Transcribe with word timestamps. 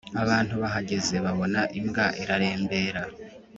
abantu 0.23 0.53
bahageze 0.61 1.15
babona 1.25 1.61
imbwa 1.79 2.05
irarembera. 2.21 3.01